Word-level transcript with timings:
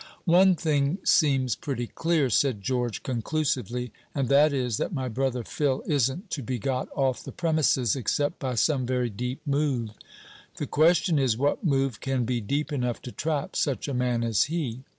"One 0.25 0.55
thing 0.55 0.97
seems 1.05 1.55
pretty 1.55 1.85
clear," 1.85 2.31
said 2.31 2.63
George, 2.63 3.03
conclusively, 3.03 3.91
"and 4.15 4.29
that 4.29 4.51
is, 4.51 4.77
that 4.77 4.91
my 4.95 5.07
brother 5.07 5.43
Phil 5.43 5.83
isn't 5.85 6.31
to 6.31 6.41
be 6.41 6.57
got 6.57 6.89
off 6.95 7.23
the 7.23 7.31
premises 7.31 7.95
except 7.95 8.39
by 8.39 8.55
some 8.55 8.87
very 8.87 9.11
deep 9.11 9.41
move. 9.45 9.91
The 10.57 10.65
question 10.65 11.19
is, 11.19 11.37
what 11.37 11.63
move 11.63 11.99
can 11.99 12.25
be 12.25 12.41
deep 12.41 12.73
enough 12.73 12.99
to 13.03 13.11
trap 13.11 13.55
such 13.55 13.87
a 13.87 13.93
man 13.93 14.23
as 14.23 14.45
he? 14.45 14.85